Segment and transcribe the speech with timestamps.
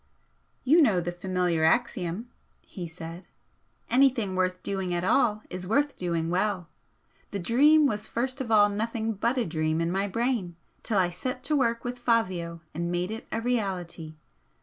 [0.63, 2.27] "You know the familiar axiom,"
[2.63, 3.27] he said
[3.87, 6.67] "'Anything worth doing at all is worth doing well.'
[7.29, 11.11] The 'Dream' was first of all nothing but a dream in my brain till I
[11.11, 14.15] set to work with Fazio and made it a reality.